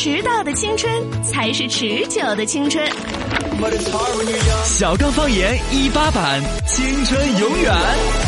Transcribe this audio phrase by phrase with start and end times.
[0.00, 0.88] 迟到的青春
[1.24, 2.88] 才是持久的青春。
[4.64, 8.27] 小刚方言一八版，青春永远。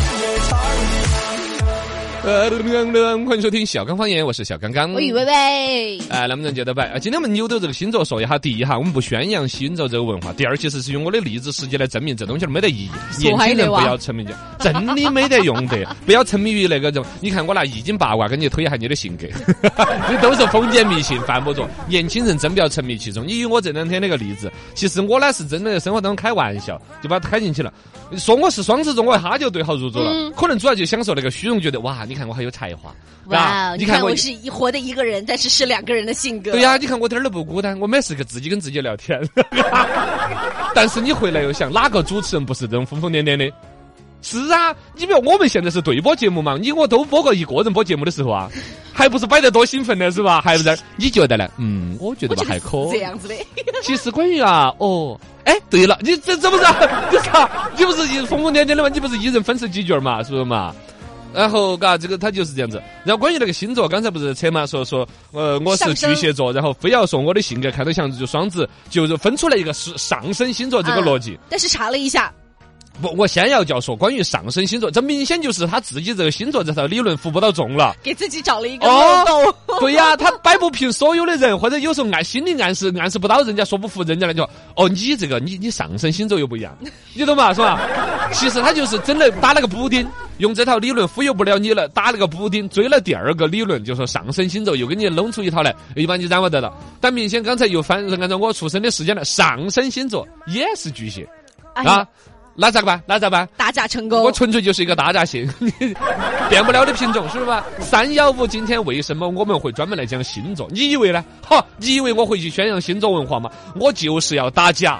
[2.23, 2.51] 呃，
[3.25, 4.93] 欢迎收听小刚方言，我是小刚刚。
[4.93, 6.85] 我以为喂，哎，那么能接着摆？
[6.89, 12.91] 啊，今天我们扭到这个星座说一下，第一哈，我们不宣扬星座这个文化；第二，其实是用我的例子实际来证明这东西没得意义。
[13.19, 14.23] 年轻人不要沉迷，
[14.59, 17.03] 真的没得用的， 不要沉迷于那个种。
[17.21, 19.25] 你看我拿易经八卦跟你推一下你的性格，
[20.07, 21.67] 你都是封建迷信，犯不着。
[21.87, 23.25] 年轻人真不要沉迷其中。
[23.25, 27.73] 你以我这两天那个例子，其实我呢是真的在生活当中开玩笑，就把它开进去了。
[28.17, 30.31] 说我是双子座，我一哈就对号入座了。
[30.31, 32.05] 可能主要就享受那个虚荣，觉得哇。
[32.11, 32.93] 你看我还有才华，
[33.27, 33.73] 哇！
[33.77, 36.51] 你看我是一活的一个人，但是是两个人的性格。
[36.51, 39.17] 对呀，你看我点儿都不孤单，我每次跟自己跟自己聊天。
[40.75, 43.49] 但是你回来又想，哪个主持人不是这种疯疯癫癫的？
[44.21, 48.51] 是啊，你比如我们现在是对播节目嘛，你我都播过一个人播节目的时候啊，
[48.91, 50.41] 还不是摆得多兴奋的是吧？
[50.41, 50.77] 还不是？
[50.97, 51.49] 你觉得呢？
[51.57, 53.35] 嗯，我觉得吧，还可这样子的。
[53.81, 56.63] 其实关于啊，哦，哎，对了，你这这不是
[57.09, 57.49] 你啥？
[57.77, 58.89] 你不是一疯疯癫癫的吗？
[58.93, 60.21] 你不是一人分饰几角嘛？
[60.21, 60.75] 是不是嘛？
[61.33, 62.81] 然后，嘎，这个他就是这样子。
[63.03, 71.39] 然后关于那个星座，刚才不是扯嘛，说说，呃，我是巨蟹座，然后非要说我的性格看着像就双子，就是分出来一个是上升星座这个逻辑。
[71.49, 72.33] 但是查了一下，
[73.01, 79.55] 不，我先要叫说关于上升星座，这明显就是他自己这个星座这套理论服不到众了，给自己找了一个漏洞。
[79.79, 84.43] 对呀，他摆不平所有的人，或者有时候暗心理暗示暗示不到人家，说不服人家那就
[84.75, 86.77] 哦，你这个你你上升星座又不一样，
[87.15, 87.53] 你懂吗？
[87.53, 87.81] 是吧？
[88.33, 90.07] 其实他就是真的打了个补丁。
[90.37, 96.73] 用这套理论忽悠不了你了，打了个补丁，追了第二个理论，就说上升星座又给你弄出一套来，又把你染不得了。
[96.99, 101.27] 但明显刚才又反按照我出生的时间来，上升星座也是巨蟹
[101.75, 102.07] 啊，
[102.55, 102.99] 那咋个办？
[103.05, 103.47] 那咋办？
[103.55, 105.47] 打假成功，我纯粹就是一个大闸蟹，
[106.49, 107.61] 变不了的品种，是不是？
[107.79, 110.67] 三幺五今天为什么我们会专门来讲星座？
[110.71, 111.23] 你以为呢？
[111.47, 113.51] 哈，你以为我会去宣扬星座文化吗？
[113.75, 114.99] 我就是要打假。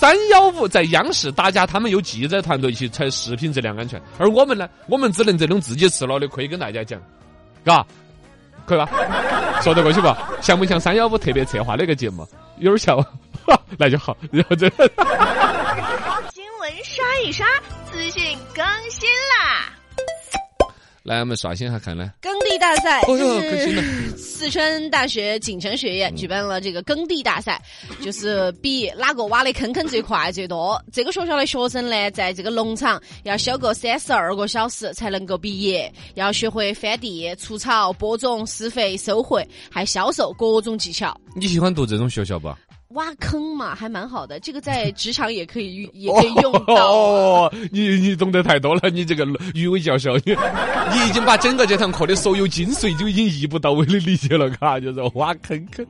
[0.00, 6.98] 三幺五在央视打假，他们有记者团队去测食品质量安全，而我们呢，我们只能这种自己吃了的亏跟大家讲，
[7.62, 7.84] 嘎，
[8.64, 8.88] 可以吧？
[9.60, 10.16] 说得过去吧？
[10.40, 12.26] 像不像三幺五特别策划那个节目？
[12.60, 12.96] 有点像，
[13.76, 14.16] 那就好。
[14.32, 14.70] 然后这
[16.32, 17.46] 新闻刷一刷，
[17.92, 19.06] 资讯更新
[19.38, 19.79] 啦。
[21.02, 22.12] 来，我们刷新一下看呢。
[22.20, 27.60] 耕地大赛，就是四川大学锦城学院举办了这个耕地大赛，
[28.02, 30.78] 就是比哪个挖的坑坑最快最多。
[30.92, 41.18] 这个学校的学生呢，在这个农场要修个三十二个小时才能够毕业，要学会翻地、除草、播种、施肥、收回，还销售各种技巧。
[41.34, 42.54] 你喜欢读这种学校不？
[42.90, 46.92] 挖坑嘛，还蛮好的，这个在职场也可以也可以用到。
[46.92, 49.24] 哦，你你懂得太多了，你这个
[49.54, 50.32] 余伟教授，你
[50.92, 55.86] 你已经把整个这堂课的所有精髓就已经一步到位的理解了，嘎，就是挖坑坑。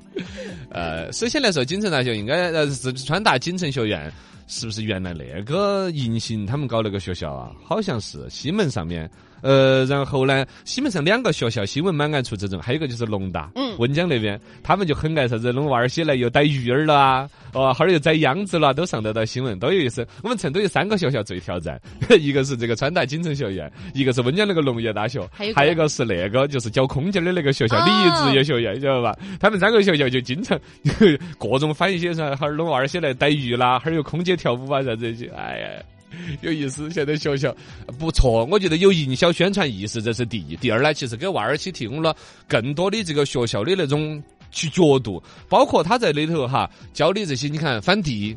[0.71, 4.13] 呃，首先来说，锦城大学应该呃四川大锦城学院，
[4.47, 7.51] 是不是原来那个银杏他们搞那个学校啊？
[7.65, 9.11] 好像是西门上面。
[9.43, 20.07] 呃，然后呢，基本上两个学校新闻蛮爱出这种，还有一个就是农大，嗯，温江那边，他们就很爱啥子弄娃儿些来又逮鱼儿了啊， 哦，后儿又宰秧子了，都上得到新闻，都有意思。
[20.23, 21.81] 我们成都有三个学校最挑战，
[22.21, 25.21] 一个是这个川大锦城学院，一个是温江那个农业大学，
[25.55, 29.17] 还有一个是那个就是教空姐的那个学校礼仪职业学院，晓得吧？
[29.41, 30.59] 他们三个学校就经常
[31.39, 35.69] 各种翻一些啥，哈儿弄娃儿些来逮鱼啦，哈儿又空姐跳舞啊啥这些，哎呀。
[36.43, 37.55] 有意思，现在学校
[37.99, 40.57] 不错，我觉得有营销宣传意识，这是第一。
[40.57, 42.15] 第二呢，其实给娃儿去提供了
[42.49, 48.37] 更多的这个学校的那种去角度，包括他在里头哈教的这些，你看翻地，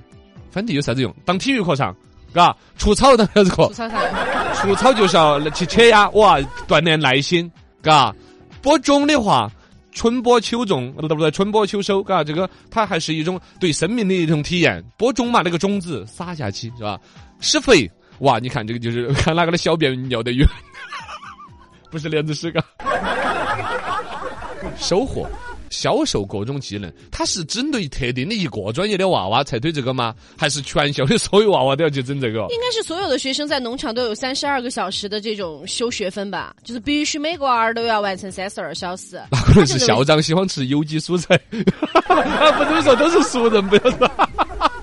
[0.52, 1.14] 翻地有啥子用？
[1.26, 1.96] 当体育课上，
[2.34, 3.68] 嘎，除草当啥子课？
[3.68, 4.54] 除草啥？
[4.62, 7.52] 除草就是要去切呀，哇，锻炼耐心，
[7.82, 8.14] 嘎。
[8.62, 9.52] 播种的话，
[9.94, 14.84] 春播秋种，不对不对，春播秋收，嘎，这个它还是一种对生命的一种体验。
[14.98, 17.00] 播种嘛，那个种子撒下去是吧？
[17.40, 17.90] 施肥
[18.20, 18.40] 哇！
[18.40, 20.48] 你看这个就是 看哪个的小便尿得远，
[21.92, 22.64] 不是莲子屎嘎。
[24.78, 25.28] 收获、
[25.74, 30.14] 销售各种技能，它是针对特定的一个专业的娃娃才推这个吗？
[30.38, 32.42] 还是全校的所有娃娃都要去整这个？
[32.52, 36.56] 应该是所有的学生在农场都有三十二个小时的这种修学分吧？
[36.64, 39.20] 就是必须每个娃儿都要完成三十二小时。
[39.32, 44.30] 那可能是校长喜欢吃有机蔬菜， 不这么说都是熟人，不要说。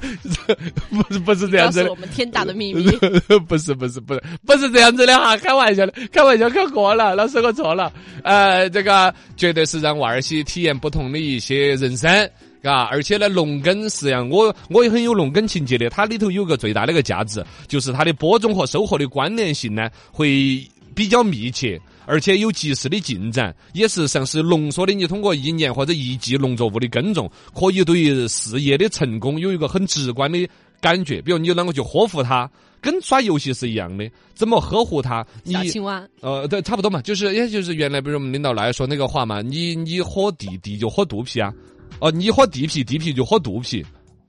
[0.90, 2.90] 不是不是这样子的，我们天大的秘密。
[3.46, 7.92] 不是不是不是不是这样子的哈，开玩笑的，开玩笑开过了，老师我错了。
[8.24, 12.30] 呃，这个绝对是让娃儿些体验不同的一些人生，
[12.62, 12.84] 嘎。
[12.84, 15.90] 而且呢，农耕是样，我我也很有农耕情节的。
[15.90, 21.80] 它里头有个最大的一个价值，就是它的播种和收获的关联性呢，会比较密切。
[22.06, 24.92] 而且有及时的进展，也是像是浓缩的。
[24.92, 30.48] 你通过一年或者一季农作物的耕种，可以对于事业的成功有一个很直观的
[30.80, 31.20] 感觉。
[31.22, 32.50] 比如你啷个去呵护它，
[32.80, 35.26] 跟耍游戏是一样的，怎么呵护它？
[35.44, 41.52] 你小青蛙，呃，对，差不多嘛，就是也就是原来比如我们领导来说那个话嘛，你你喝地，地就喝肚皮啊，
[42.00, 43.84] 哦，你喝地皮，地皮就喝肚皮。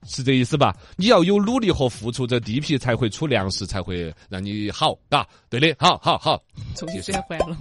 [0.07, 0.75] 是这意思吧？
[0.97, 6.41] 你要有努力和付出，这地皮才会出粮食，才会让你好，嘎，对的，好好好。
[6.75, 7.57] 重新学回来了。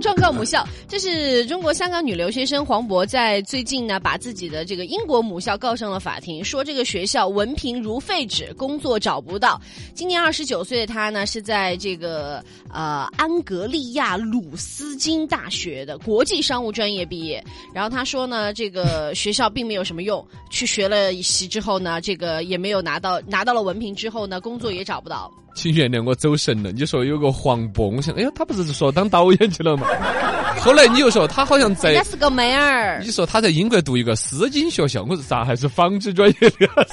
[0.00, 9.60] 状告母校，这是中国香港女留学生黄渤在最近呢，把自己的这个英国母校告上了法庭，说这个学校文凭如废纸，工作找不到。
[9.92, 17.42] 今年二十九岁的他呢，是在这个呃安格利亚鲁斯金大学的国际商务专业毕业。
[17.74, 21.71] 然后他说呢，这个学校并没有什么用，去学了一习之后。
[21.72, 25.32] 后呢，这个也没有拿到，拿到了文凭之后呢，工作也找不到。
[25.54, 26.70] 请原谅我走神了。
[26.72, 29.86] 你说有个黄渤，我想，哎呀，他不是说当导演去了吗？
[30.60, 33.00] 后来你又说他好像在，也是个妹儿。
[33.02, 36.86] 你说他在英国读一个丝巾学校，我是啥还是纺织专业的？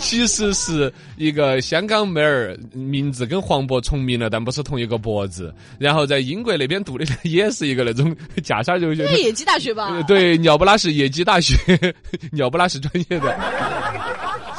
[0.00, 5.54] 其实是一个香港妹儿，名字跟黄渤重名了，但不是同一个脖子。
[5.78, 10.02] 然后在英国那边读的也是一个那种架沙就学，野鸡大学吧？
[10.08, 11.54] 对，鸟不拉屎野鸡大学，
[12.32, 13.38] 鸟不拉屎专业的。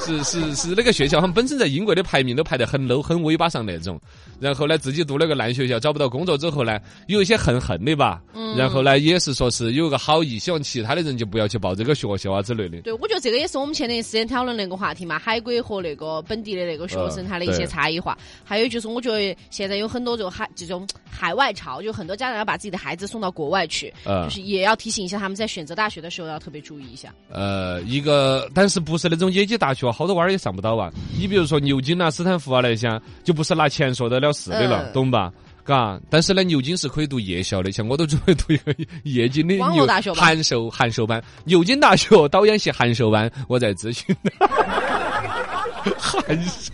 [0.06, 4.00] 是是是，那个学校他们本身在英国的排名都排得很 low 很尾巴上那种，
[4.40, 12.82] 然后呢自己读了个烂学校，找不到工作之后呢，有一些恨恨的吧，嗯然后呢也是说是有个好意，希望其他的人就不要去报这个学校啊之类的。
[12.82, 27.14] 对，我觉得这个也是我们前段时间讨论那个话题嘛，海归和那个本地的那个学生他的一些差异化，还有就是我觉得现在有很多这种海这种海外潮，就很多家长要把自己的孩子送到国外去，就是也要提醒一下他们在选择大学的时候要特别注意一下。
[27.30, 29.91] 呃，一个但是不是那种野鸡大学。
[29.92, 30.92] 好多娃儿也上不到啊！
[31.20, 35.32] 你比如说牛津啊、斯坦福啊那些，就不是拿钱说得了事的了，懂吧？
[35.64, 40.02] 嘎，但是呢，牛津是可以读夜校的，像我都准备读一个夜间的牛函
[40.44, 44.16] 授函授班，牛津大学导演系函授班，我在咨询。
[45.98, 46.74] 函授。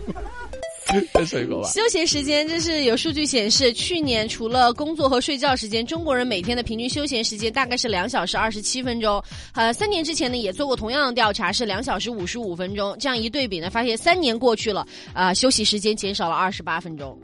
[1.12, 1.68] 吧。
[1.68, 9.22] 休闲时间，这是有数据显示，去年除了工作和睡觉时间，中国人每天的平均休闲时间大概是两小时二十七分钟。
[9.52, 12.96] 呃，三年之前呢，也做过同样的调查，是两小时五十五分钟。
[12.98, 17.18] 这样一对比呢，发现三年过去了，啊，休息时间减少了二十八分钟。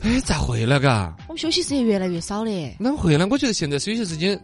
[0.00, 0.78] 哎，咋会了？
[0.78, 1.16] 嘎？
[1.28, 2.76] 我们休息时间越来越少嘞。
[2.78, 3.26] 啷会呢？
[3.30, 4.38] 我觉得现在休息时间。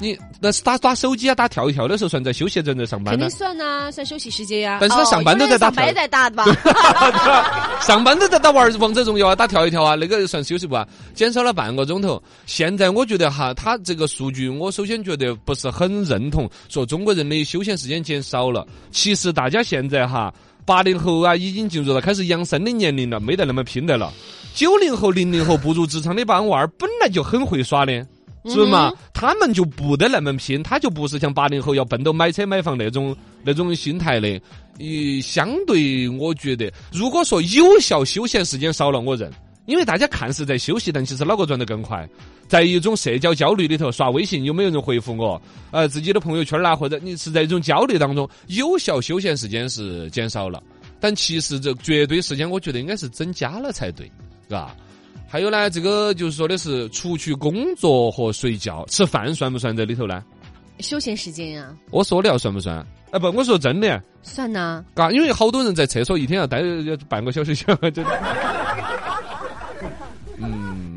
[0.00, 4.78] 你那是打打手机啊，打跳一跳的时候算在休息，人在上班肯定算啊，算休息时间呀。
[4.80, 6.44] 但是他上班都在打，上班在打吧？
[7.82, 10.86] 上班都在打玩王者荣耀啊，打跳一跳啊，那个算休息不啊？
[11.14, 12.22] 减少了半个钟头。
[12.46, 18.66] 现在我觉得哈，他这个数据，我首先觉得不是很认同，说中国人的休闲时间减少了。
[18.90, 20.32] 其实大家现在哈，
[20.64, 24.12] 八零后啊，已经进入了开始养生的年龄了，没得那么拼的了。
[24.54, 28.06] 九零后、零零后步入职场的帮娃儿，本来就很会耍的。
[28.50, 28.92] 是嘛？
[29.12, 34.40] 他们就不得那么拼，他就不是像八零后要奔到买车买房那种那种心态的。
[34.78, 39.28] 一，相对我觉得，如果说有效休闲时间少了，我认，
[39.66, 42.08] 因为大家看似在休息，但其实脑壳转得更快，
[42.46, 45.40] 在一种社交焦虑里头刷微信，有没有人回复我？
[45.72, 50.62] 呃，自己的朋友圈啦，或者你是在一种焦虑当中，有效休闲时间是减少了，
[51.00, 54.06] 但其实这绝对时间，我觉得应该是增加了才对，
[54.46, 54.76] 是吧？
[55.26, 60.22] 还有呢，这个就是说的是，出去工作和睡觉，吃饭算不算在里头呢？
[60.80, 61.74] 休闲时间呀。
[61.90, 62.86] 我说的要算不算？
[63.10, 64.00] 哎，不，我说真的。
[64.22, 64.84] 算呐。
[64.94, 66.62] 嘎，因为好多人在厕所一天要待
[67.08, 68.04] 半个小时，真的。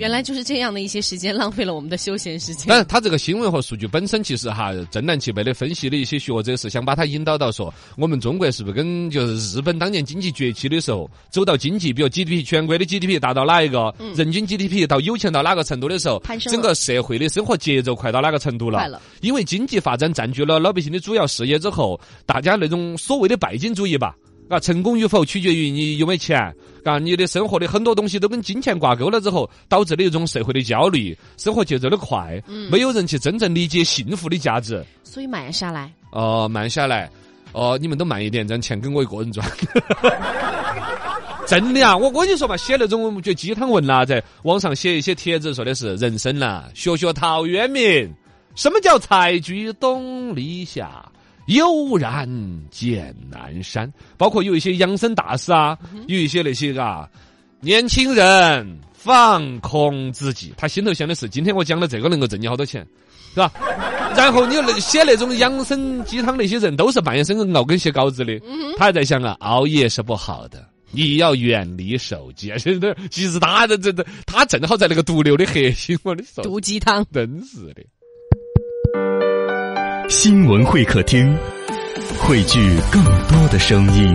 [0.02, 2.66] 原来就是这样的一些时间浪费了我们的休闲时间。
[2.68, 19.00] 但他这个新闻和数据本身其实哈，正南七北的分析的一些学者是想把它引导到说，我们中国是不是跟就是日本当年经济崛起的时候，走到经济，比如 GDP 全国的 GDP 达到哪一个，人均 GDP 到有钱到哪个程度的时候，整个社会的生活节奏快到哪个程度了？
[19.22, 24.16] 因为经济发展占据了老百姓的主要事业之后，大家那种所谓的拜金主义吧。
[24.52, 26.38] 啊，成功与否取决于你有没有钱。
[26.84, 34.84] 啊，你的生活的很多东西都跟金钱挂钩了之后，导致的一种社会的焦虑，生活节奏的快，没有人去真正理解幸福的价值。
[35.04, 35.94] 所以慢下来。
[36.12, 37.10] 哦，慢下来。
[37.54, 39.48] 哦，你们都慢一点，这样钱给我一个人赚。
[41.48, 48.12] 真的啊，我我跟你说嘛，写那种就鸡汤文啦，在网上写一些帖子，说的是人生啦，学学陶渊明，
[48.56, 51.12] 什么叫采菊东篱下？
[51.56, 52.28] 悠然
[52.70, 55.78] 见南山，包括有一些养生大师啊，
[56.08, 57.08] 有一些那些啊，
[57.60, 62.86] 年轻人放空自己，他心头想的是，今天我讲的这个能够挣你好多钱，
[63.34, 63.52] 是吧？
[64.16, 68.40] 然后你那写那种养生鸡汤那些人，都是半夜深熬更写稿子的，
[68.78, 70.68] 他还在想啊，熬夜是不好的。
[70.94, 72.58] 你要远离手机啊！
[72.58, 77.06] 现 在其实他的这这他正好在那个毒瘤的核心，我的说，毒鸡汤。
[77.14, 77.82] 真是的。
[80.12, 81.34] 新闻会客厅，
[82.20, 82.60] 汇聚
[82.92, 84.14] 更多的声音。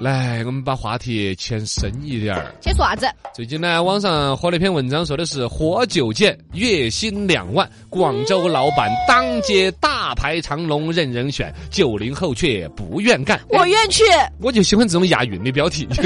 [0.00, 2.52] 来，我们把话题牵深一点儿。
[2.60, 3.06] 先说啥子？
[3.32, 13.40] 最近呢，网上火了一篇文章，说的是活久见，月薪两万，广州老板当街大排长龙任人选，九零后却不愿干。
[13.48, 14.02] 我愿去。
[14.40, 15.88] 我就喜欢这种押韵的标题。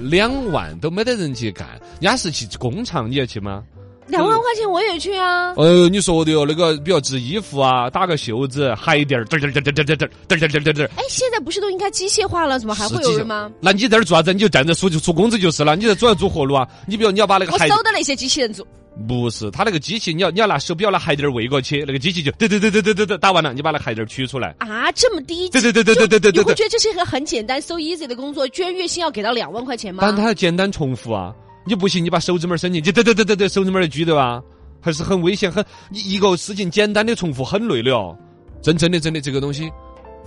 [0.00, 1.68] 两万都没得人去干，
[2.00, 3.62] 人家是去工厂，你要去吗？
[4.08, 5.52] 两万块钱我也去啊！
[5.56, 10.84] 呃，你说的哟，那个比如织衣服啊，打个袖子，鞋垫儿，嘚嘚嘚嘚嘚嘚嘚嘚嘚嘚嘚。
[10.96, 12.58] 哎，现在不是都应该机械化了？
[12.58, 13.50] 怎么还会有人吗？
[13.60, 14.32] 那你在这儿做啥子？
[14.32, 15.76] 你就站着数就出工资就是了。
[15.76, 16.66] 你在主要做活路啊？
[16.86, 18.66] 你比如你要把那个我收的那些机器人做。
[19.06, 24.56] 不是，他那个机器，你要你要拿手表拿鞋垫儿喂过去，那个机器就对对对对对对对打完了，你把那鞋垫儿取出来。
[24.58, 25.48] 啊，这么低？
[25.50, 26.42] 对对对对对对对对。
[26.42, 30.02] 你会觉得这是一个很简单、so easy 的工作，居然月薪要给到两万块钱吗？
[30.02, 31.32] 但它简单重复啊！
[31.68, 34.42] 你不行，你把手指门伸进去，对对对对对，手指拇儿举对吧？
[34.80, 38.16] 还是很危险，很你一个事情简单的重复很累的哦。
[38.62, 39.70] 真真的真的这个东西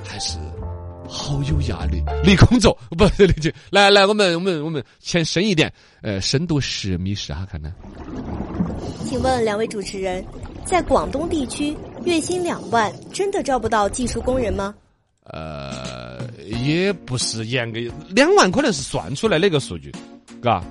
[0.04, 0.38] 还是
[1.08, 2.02] 好有压力。
[2.24, 5.72] 离工作 不对对对，来来，我们我们我们牵深一点，
[6.02, 7.74] 呃，深度十米试哈看呢。
[9.06, 10.24] 请问两位主持人，
[10.66, 14.74] 在广东地区月薪两万，真的招不到技术工人吗？
[15.24, 16.20] 呃，
[16.66, 17.80] 也不是严格，
[18.10, 19.94] 两万可能是算出来的一个数据，
[20.42, 20.64] 嘎。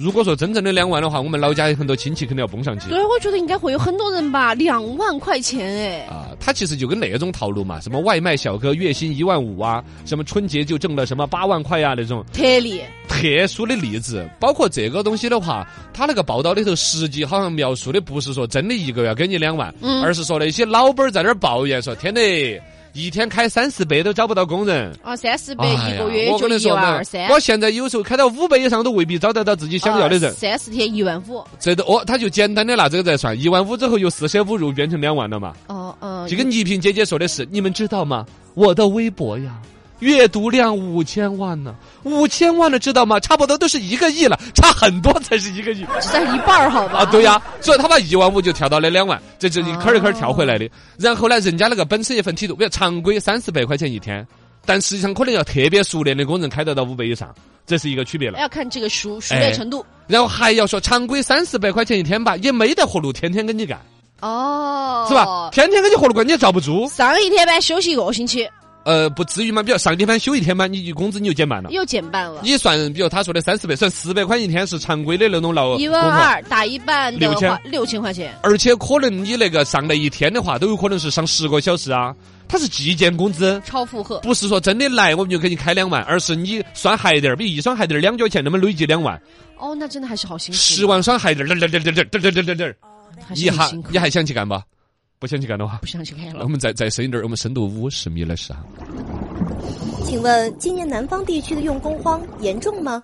[0.00, 2.88] 如果说真正的两万的话，我们老家有很多亲戚肯定要蹦上去。
[2.88, 6.06] 对，我觉得应该会有很多人吧，两万块钱哎。
[6.06, 12.24] 啊，他其实就跟那种套路嘛，什么外卖小哥月薪一万五啊，什么春节就挣了什么八万块呀那种。
[12.32, 12.80] 特例。
[13.08, 22.58] 特殊的例子，包括这个东西的话，他那个报道里头实际好像描述的不是说真的一个月给你两万，而是说那些老板在那儿抱怨说，天嘞。
[22.92, 25.14] 一天开三四百都找不到工人啊！
[25.14, 27.28] 三四百一个月就一万二三。
[27.28, 30.32] 我现在有时候开到五百以上都未必找得到自己想要的人。
[30.34, 35.54] 三四天一万五，这都哦，他就简单的拿这个在算，一万五之后由四舍五入变成两万了嘛？
[35.68, 38.26] 哦哦，就跟倪萍姐姐说的是，你们知道吗？
[38.54, 39.56] 我的微博呀。
[40.00, 43.20] 阅读量五千万呢，五千万了，知道吗？
[43.20, 47.00] 差不多都是一个亿了，差很多才是一个亿，只差一半儿好吧？
[47.00, 50.68] 啊，对呀，所以他把一万五就跳到了两万，这这一坎儿一坎儿跳回来的。
[50.98, 54.26] 然后呢，人家那个本身一份梯度，比如常规三四百块钱一天，
[54.64, 57.34] 但实际上可能要特别熟练的工人开得到五百以上，
[57.66, 58.38] 这是一个区别了。
[58.38, 59.84] 要看这个熟熟练程度。
[60.06, 63.78] 然后还要说常规三四百块钱一天吧，也没得活路，天天跟你干。
[64.20, 65.50] 哦，是吧？
[65.52, 66.88] 天天跟你活路干，你也遭不住。
[66.88, 68.48] 上一天班休息一个星期。
[68.84, 71.70] 呃不至于嘛比如上一天班休一天嘛你就工资你就减半了。
[71.70, 72.40] 又减半了。
[72.42, 77.60] 你算比如他说的三四百算四百块一天是常规的那种劳一万二打一半六千。
[77.64, 78.34] 六千块钱。
[78.42, 82.14] 而且可能你那个上来一天的话都有可能是上十个小时啊。
[82.48, 83.60] 他是计件工资。
[83.64, 84.18] 超负荷。
[84.20, 89.20] 不是说真的来我们就给你开两万而是你算鞋垫比一双鞋垫两角钱那么累计两万。
[89.58, 90.58] 哦那真的还是好辛苦。
[90.58, 91.46] 十万双鞋垫
[93.34, 94.62] 你还你还想去干吗
[95.20, 96.42] 不想去干的话，不想去干了。
[96.42, 98.64] 我们再再深一点，我们深度五十米来试哈。
[100.02, 103.02] 请问今年南方地区的用工荒严重吗？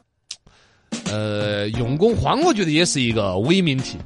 [1.12, 3.98] 呃，用工荒我觉得也是一个伪命题。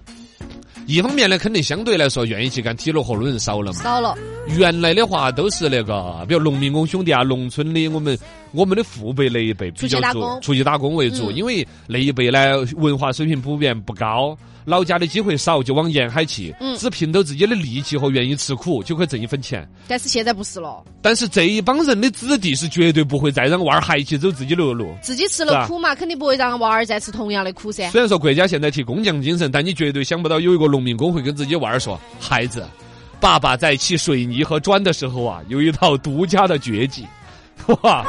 [0.87, 3.81] 一方面呢，肯定相对来说愿意去干体力活的人少了嘛。
[3.81, 4.19] 少了。
[4.59, 8.19] 原来的话都是那个，比如农民工兄弟啊，农村的我们
[8.51, 14.37] 我们的父辈那一辈比较做出去打工为主，因为那一辈呢文化水平普遍不高。
[14.71, 19.69] 老家的机会少，就往沿海去，只凭着自己的力气和愿意吃苦，就可以挣一分钱。
[19.89, 20.83] 但是现在不是了。
[21.03, 24.95] 但是这一帮人的子弟是绝对不会再让娃儿还去走自己的路。
[25.03, 27.91] 自己吃了苦嘛，肯定不会让娃儿再吃同样的苦噻。
[27.91, 32.65] 虽然说国家现在提工匠精神，但你绝对想不到有一个农民工会跟自己娃儿说：“孩子，
[33.19, 37.05] 爸爸在砌水泥和砖的时候啊，有一套独家的绝技。
[37.83, 38.07] 哇，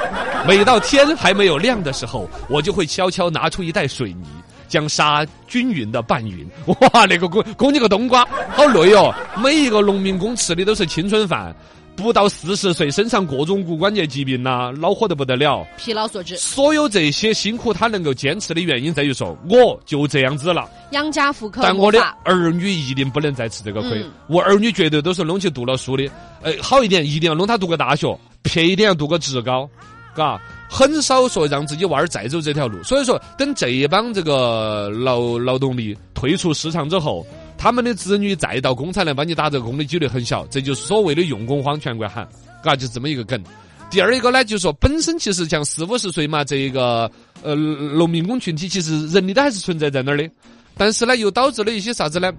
[0.48, 4.26] 每到天还没有亮的时候，我就会悄悄拿出一袋水泥。”
[4.72, 8.26] 将沙均匀的拌匀， 哇，那个公公你个冬瓜，
[8.56, 9.14] 好累哦！
[9.44, 11.54] 每一个农民工吃的都是青春饭，
[11.94, 16.38] 不到四十岁，身上各种骨关节疾病呐，恼火得不得了，疲劳所致。
[16.38, 21.62] 所有这些辛苦，他能够坚持的原因在于说，我就这样子了，养家糊口。
[21.62, 26.10] 但我的儿女一定不能再吃这个亏，我儿女绝对都是弄去读了书的，
[26.42, 29.70] 呃，好一点，一定要弄他读个大学，撇一点要读个职高，
[30.16, 30.40] 嘎。
[30.70, 37.28] 很少说让自己娃儿再走这条路，所以说等这一帮这个劳劳动力退出市场之后，
[37.58, 42.26] 他们的子女再到工厂来帮你打这个工的几率很小，这就是所谓的用工荒，全国喊，
[42.64, 43.44] 嘎，就这么一个梗。
[43.90, 47.12] 第二一个呢，就是说本身其实像四五十岁嘛，这一个
[47.44, 50.30] 呃农民工群体其实人力都还是存在在那儿的，
[50.78, 52.32] 但是呢又导致了一些啥子呢？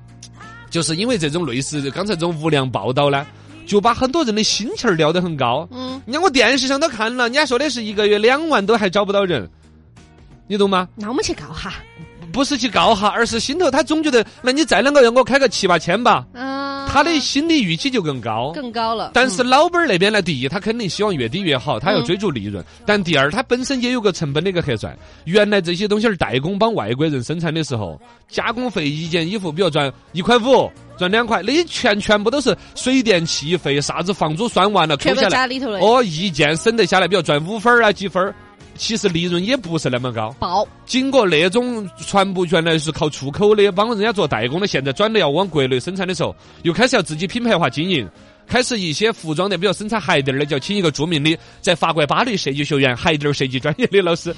[0.71, 3.27] 就是因为这种类似刚才这种无良报道呢。
[3.67, 9.49] 就把很多人的心气儿撩得很高，嗯，你看我电视上都看了，人家说的是一个月两万都还找不到人，
[10.47, 10.89] 你懂吗？
[10.95, 11.73] 那我们去告哈。
[12.33, 16.52] 不是去告哈，而是心头他总觉得，那你再啷个让我开个七八千吧，啊，
[16.93, 18.53] 他的心理预期就更高。
[18.55, 19.13] 更高了。
[19.15, 24.97] 但是老板儿那边呢，第一，他肯定希望越低越好，他要追逐利润；但第二，他本身也有个成本的一个核算。
[25.25, 35.49] 原来这些东西儿代工帮外国人生产的时候，加工费一件衣服，比如赚一块五，赚两块，那些全全部都是水电气费，啥子房租算完了扣下来。
[35.81, 38.35] 哦，一件省得下来，比如赚五分儿啊几分儿，
[38.83, 40.35] 其实利润也不是那么高。
[40.41, 48.09] 爆经过那种全部原来是靠出口的，帮人家做代工的，现在转的要往国内生产的时候，又开始要自己品牌化经营。
[48.45, 54.35] 开始一些服装的，比如生产鞋垫儿的，就要请一个著名的在法国巴黎设计学院鞋垫儿设计专业的老师，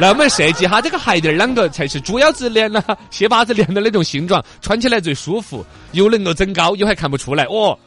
[0.00, 7.78] 来我们设计哈这个鞋垫儿啷个才是猪腰子链啦、蟹把子脸的那种形状，穿起来最舒服，又能够增高，又还看不出来哦。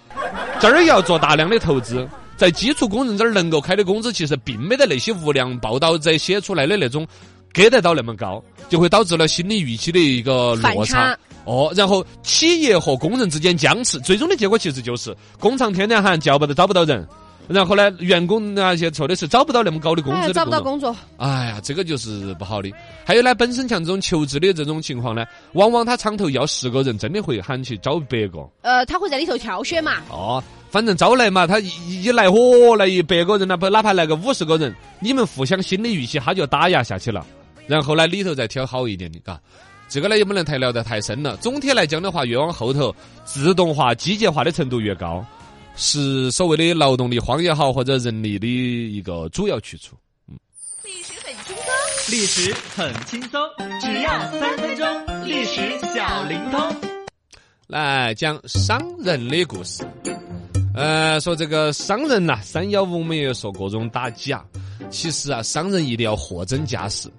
[0.57, 7.05] 这儿要做大量的投资，在基础工人这儿能够开的工资，其实并没得那些无良报道者写出来的那种
[7.51, 11.19] 给得到那么高，就会导致了心理预期的一个落差差。
[11.45, 17.07] 哦，然后企业和工人之间僵持，最终的结果其实就是工厂天天喊叫不得找不到人，
[17.47, 20.93] 然后呢，员工那些错的是找不到那么高的工资哎，找不到工作。
[21.15, 22.69] 哎呀，这个就是不好的。
[23.05, 28.45] 还有呢，本身像这种求职的这种情况呢，往往他厂头要十个人，真的会喊去找百个。
[28.61, 29.93] 呃，他会在里头挑选嘛。
[30.09, 37.25] 哦，反正招来嘛，他一一来嚯来一百个人呢，不哪怕来个五十个人，你们互相心理预期他就打压下去了。
[37.65, 39.39] 然后呢，里头再挑好一点的，嘎。
[39.89, 41.37] 这个呢也不能太聊得太深了。
[41.37, 42.93] 总体来讲的话，越往后头，
[43.23, 45.25] 自动化、机械化的程度越高，
[45.77, 49.95] 是所谓的劳动力荒也好，或者人力的一个主要去处。
[50.29, 50.37] 嗯
[50.83, 53.41] 历史很轻松，历史很轻松，
[53.79, 56.75] 只要三分钟，历史小灵通。
[57.67, 59.85] 来讲商人的故事。
[60.77, 64.45] 呃，说这个商人呐、三幺五我们也说各种打假。
[64.89, 67.09] 其实啊，商人一定要货真价实。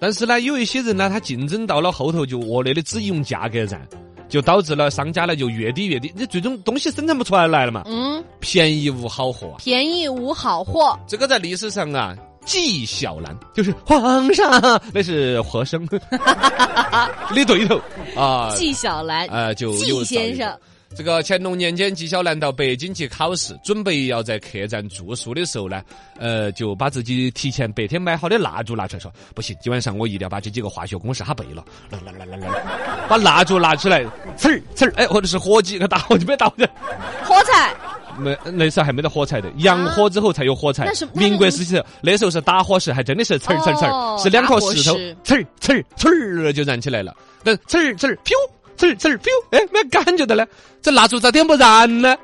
[0.00, 3.80] 但是呢，有一些人呢，他竞争到了后头就恶劣的只用价格战，
[4.28, 9.56] 就导致了商家呢就越低越低，你最终东西生产不出来来了嘛，嗯，便宜无好货啊。
[9.58, 10.98] 便宜无好货。
[11.06, 14.60] 这个在历史上啊，纪晓岚就是皇上，
[14.92, 15.80] 那是和珅
[17.34, 17.80] 你 对头
[18.16, 18.54] 啊。
[18.56, 20.58] 纪晓岚，呃，就纪先生，
[20.96, 25.82] 这个乾隆年间，纪晓岚到北京去考试，准备要在客栈住宿的时候呢，
[26.18, 31.64] 呃，就把自己提前白天买好的蜡烛拿出来，说不行，今晚上我一定要把这几个化学公式哈背了。
[31.90, 32.48] 来来来来来，
[33.08, 34.04] 把蜡烛拿出来，
[34.38, 36.64] 呲儿呲儿，哎，或者是火机，个打 火机没打火机，
[37.24, 37.74] 火柴，
[38.16, 40.88] 没那时候还没得火柴的，洋火之后才有火柴。
[41.12, 47.14] 民国时期那时候是打火石，还真的是呲儿呲儿呲哦儿，是两颗石头呲儿呲儿呲儿就燃起来了。
[47.42, 48.36] 但呲儿呲儿飘，
[48.76, 50.46] 这儿呲儿，哎，没感觉的呢，
[50.82, 52.16] 这蜡烛咋点不燃呢？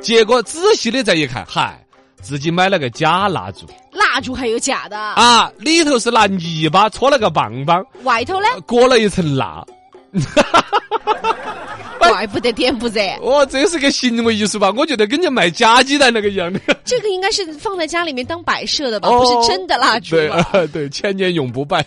[0.00, 1.78] 结果仔细的再一看，嗨，
[2.20, 9.64] 自己买了个假蜡烛蜡烛还有假的，啊，里头是拿泥巴搓了个棒棒，外头呢，裹了一层蜡。
[11.98, 13.16] 怪不得点不燃。
[13.22, 14.72] 哦，这是个行为艺术吧？
[14.76, 16.60] 我觉得跟人家卖假鸡蛋那个一样的。
[16.84, 20.44] 这个应该是放在家里面当摆设的吧，不是真的蜡烛对吧？
[20.72, 21.86] 对，千年永不败。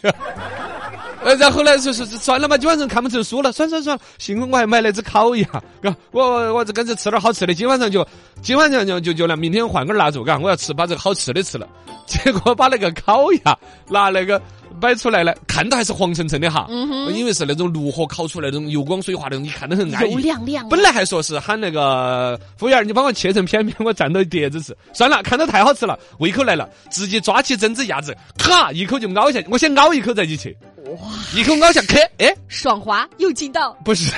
[1.26, 5.48] 呃，然后呢，说是算了吧，今晚上看不成书了，算算算，幸亏我还买了只烤鸭，
[5.82, 8.08] 嘎，我我这跟着吃点好吃的，今晚上就
[8.44, 11.68] 今晚上就就就来，明天换根蜡烛，嘎，我要吃把这个好吃的吃了。
[12.06, 13.58] 结果把那个烤鸭
[13.90, 14.40] 拿那个
[14.80, 16.68] 摆出来了，看到还是黄澄澄的哈，
[17.14, 20.24] 因为是那种炉火烤出来那种油光水滑那种，你看得很安油逸。
[20.24, 20.68] 亮亮。
[20.70, 24.76] 本来还说是喊那个服务员，你帮我切成片片，我蘸到碟子吃。
[24.94, 29.48] 算了，看到太好吃了，胃口来了，直接抓起整只鸭子，咔一口就咬下去。
[29.50, 30.98] 我先咬一口再去切，哇，
[31.36, 34.12] 一口咬下去， 哎，爽滑又劲道，不是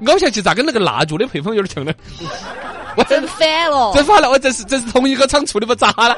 [0.00, 1.92] 咬下去咋跟那个蜡烛的配方有点像呢？
[2.96, 3.92] 我 真反了。
[3.96, 6.16] 真反了，我这是这是同一个厂出的不咋了？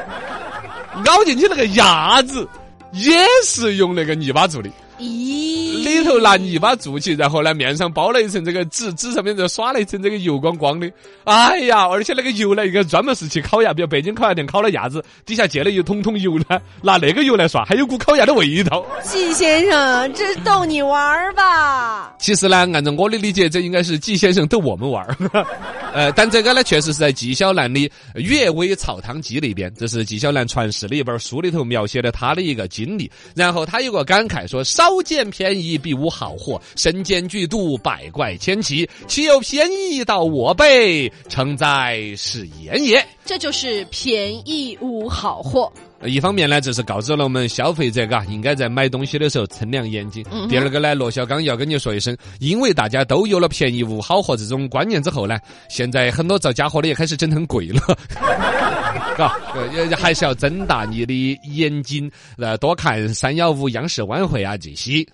[1.06, 2.48] 咬进去那个鸭子
[2.94, 4.70] 也是用那个泥巴做的。
[4.98, 10.90] 咦，里头拿泥巴做起，然后呢面上包了一层这个纸，纸上面就刷了一层这个油光光的。
[11.24, 18.84] 哎呀，而且那个油呢，一个专门是去烤鸭，比如北京烤鸭店烤了鸭子，底下接了一桶桶油呢，拿那个油来刷，还有股烤鸭的味道。
[19.02, 22.14] 季先生，这是逗你玩儿吧？
[22.18, 25.16] 其实呢，按照我的理解，这应该是季先生逗我们玩儿。
[25.94, 27.80] 呃，但这个呢，确实是在纪晓岚的
[28.14, 33.10] 《阅微草堂记》里边，这是纪晓岚传世的一本书里头描写的他的一个经历。
[33.34, 38.88] 然后他有个感慨说：“少见便宜，必无好货；身兼剧毒，百怪千奇。
[39.06, 41.10] 岂有便宜到我辈？
[41.28, 45.72] 诚哉是言也。”这就是便宜无好货。
[46.04, 50.22] 一方面呢，这是告知了我们消费者，嘎，应该在买东西的时候称量眼睛。
[50.50, 55.38] 第二个呢，罗小刚要跟你说一声，因为大家都有了便宜无好货这种观念之后呢，
[55.70, 57.80] 现在很多造假货的也开始整很贵了，
[59.16, 65.06] 嘎， 呃，还是要睁大你的眼睛，呃，多看三幺五央视晚会啊这些。